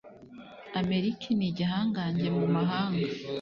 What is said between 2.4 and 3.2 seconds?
mahanga.